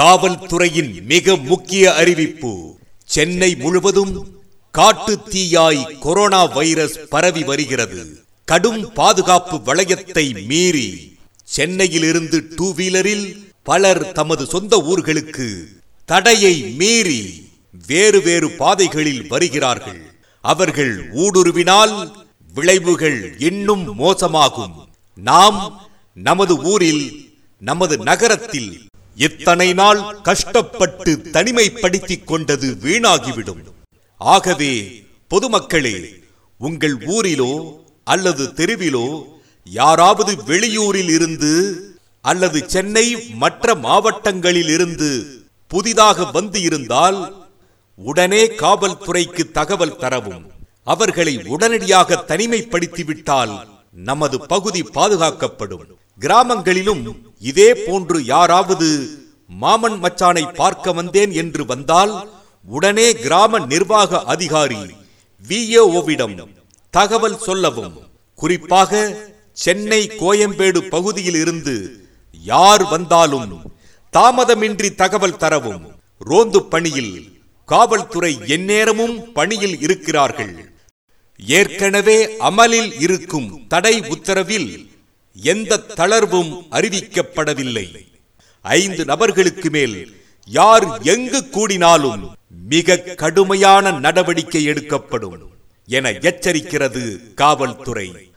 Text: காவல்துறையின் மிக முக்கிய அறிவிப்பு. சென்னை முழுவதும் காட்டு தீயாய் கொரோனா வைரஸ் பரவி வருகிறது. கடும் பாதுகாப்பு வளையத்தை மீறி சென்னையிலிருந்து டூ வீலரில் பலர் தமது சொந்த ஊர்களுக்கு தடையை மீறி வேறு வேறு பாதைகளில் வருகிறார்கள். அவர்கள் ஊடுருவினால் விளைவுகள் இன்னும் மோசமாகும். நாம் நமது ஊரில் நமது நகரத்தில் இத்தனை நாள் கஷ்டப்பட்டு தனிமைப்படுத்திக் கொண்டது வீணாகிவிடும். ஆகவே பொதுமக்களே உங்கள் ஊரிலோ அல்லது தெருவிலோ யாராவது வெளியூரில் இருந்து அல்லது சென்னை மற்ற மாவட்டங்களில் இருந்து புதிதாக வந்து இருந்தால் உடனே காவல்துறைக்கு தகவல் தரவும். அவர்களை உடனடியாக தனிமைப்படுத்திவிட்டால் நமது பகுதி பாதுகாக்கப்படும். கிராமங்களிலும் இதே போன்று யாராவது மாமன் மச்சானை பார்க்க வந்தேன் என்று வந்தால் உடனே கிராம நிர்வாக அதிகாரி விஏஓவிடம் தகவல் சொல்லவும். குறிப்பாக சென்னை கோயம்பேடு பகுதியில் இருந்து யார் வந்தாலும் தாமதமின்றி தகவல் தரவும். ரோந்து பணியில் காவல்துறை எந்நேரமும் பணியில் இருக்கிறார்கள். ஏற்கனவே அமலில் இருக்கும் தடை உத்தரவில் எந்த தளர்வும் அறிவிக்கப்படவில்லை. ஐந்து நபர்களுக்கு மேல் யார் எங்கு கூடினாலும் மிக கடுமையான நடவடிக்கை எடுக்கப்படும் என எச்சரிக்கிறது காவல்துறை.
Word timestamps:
காவல்துறையின் 0.00 1.04
மிக 1.04 1.36
முக்கிய 1.36 1.94
அறிவிப்பு. 1.94 2.76
சென்னை 3.04 3.54
முழுவதும் 3.54 4.26
காட்டு 4.70 5.18
தீயாய் 5.30 5.98
கொரோனா 5.98 6.44
வைரஸ் 6.44 6.98
பரவி 7.08 7.42
வருகிறது. 7.42 8.22
கடும் 8.44 8.92
பாதுகாப்பு 8.92 9.56
வளையத்தை 9.56 10.46
மீறி 10.46 11.16
சென்னையிலிருந்து 11.44 12.48
டூ 12.56 12.74
வீலரில் 12.74 13.26
பலர் 13.62 14.12
தமது 14.12 14.46
சொந்த 14.46 14.76
ஊர்களுக்கு 14.76 15.64
தடையை 16.04 16.60
மீறி 16.60 17.48
வேறு 17.86 18.22
வேறு 18.22 18.50
பாதைகளில் 18.50 19.26
வருகிறார்கள். 19.26 20.02
அவர்கள் 20.40 21.10
ஊடுருவினால் 21.12 22.12
விளைவுகள் 22.54 23.34
இன்னும் 23.38 23.98
மோசமாகும். 23.98 24.74
நாம் 25.14 25.60
நமது 26.14 26.62
ஊரில் 26.62 27.30
நமது 27.58 27.98
நகரத்தில் 27.98 28.72
இத்தனை 29.14 29.72
நாள் 29.72 30.20
கஷ்டப்பட்டு 30.20 31.20
தனிமைப்படுத்திக் 31.32 32.24
கொண்டது 32.24 32.76
வீணாகிவிடும். 32.82 33.62
ஆகவே 34.16 35.02
பொதுமக்களே 35.30 36.22
உங்கள் 36.58 36.96
ஊரிலோ 36.96 37.76
அல்லது 38.04 38.52
தெருவிலோ 38.56 39.22
யாராவது 39.64 40.32
வெளியூரில் 40.32 41.08
இருந்து 41.08 41.52
அல்லது 42.20 42.68
சென்னை 42.68 43.26
மற்ற 43.34 43.74
மாவட்டங்களில் 43.74 44.68
இருந்து 44.68 45.42
புதிதாக 45.66 46.24
வந்து 46.24 46.60
இருந்தால் 46.60 47.46
உடனே 47.94 48.46
காவல்துறைக்கு 48.46 49.50
தகவல் 49.50 49.96
தரவும். 49.96 50.50
அவர்களை 50.84 51.42
உடனடியாக 51.44 52.24
தனிமைப்படுத்திவிட்டால் 52.28 53.66
நமது 53.90 54.40
பகுதி 54.40 54.82
பாதுகாக்கப்படும். 54.82 56.02
கிராமங்களிலும் 56.20 57.04
இதே 57.50 57.70
போன்று 57.86 58.18
யாராவது 58.24 58.88
மாமன் 59.62 59.96
மச்சானை 60.02 60.44
பார்க்க 60.54 60.92
வந்தேன் 60.92 61.32
என்று 61.42 61.62
வந்தால் 61.72 62.12
உடனே 62.66 63.06
கிராம 63.24 63.58
நிர்வாக 63.66 64.20
அதிகாரி 64.34 64.82
விஏஓவிடம் 65.44 66.36
தகவல் 66.94 67.38
சொல்லவும். 67.38 67.96
குறிப்பாக 68.34 68.92
சென்னை 69.64 70.00
கோயம்பேடு 70.20 70.80
பகுதியில் 70.94 71.34
இருந்து 71.34 71.74
யார் 72.42 72.84
வந்தாலும் 72.84 73.50
தாமதமின்றி 74.12 74.90
தகவல் 74.94 75.40
தரவும். 75.42 75.84
ரோந்து 76.18 76.60
பணியில் 76.72 77.14
காவல்துறை 77.68 78.32
எந்நேரமும் 78.46 79.16
பணியில் 79.32 79.76
இருக்கிறார்கள். 79.80 80.54
ஏற்கனவே 81.58 82.18
அமலில் 82.48 82.90
இருக்கும் 83.04 83.48
தடை 83.68 83.94
உத்தரவில் 84.14 84.70
எந்த 85.36 85.78
தளர்வும் 85.94 86.66
அறிவிக்கப்படவில்லை. 86.70 88.06
ஐந்து 88.62 89.04
நபர்களுக்கு 89.04 89.70
மேல் 89.70 90.16
யார் 90.46 91.02
எங்கு 91.02 91.44
கூடினாலும் 91.50 92.28
மிக 92.48 92.96
கடுமையான 92.96 93.90
நடவடிக்கை 93.90 94.64
எடுக்கப்படும் 94.64 95.50
என 95.86 96.10
எச்சரிக்கிறது 96.10 97.34
காவல்துறை. 97.34 98.32